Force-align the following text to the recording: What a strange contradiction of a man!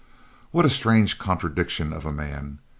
What 0.49 0.65
a 0.65 0.69
strange 0.71 1.19
contradiction 1.19 1.93
of 1.93 2.07
a 2.07 2.11
man! 2.11 2.57